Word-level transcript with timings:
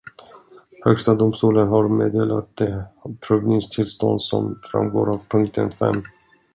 Högsta 0.85 1.15
domstolen 1.15 1.67
har 1.67 1.87
meddelat 1.89 2.55
det 2.57 2.83
prövningstillstånd 3.27 4.21
som 4.21 4.59
framgår 4.71 5.13
av 5.13 5.19
punkten 5.29 5.71
fem. 5.71 6.03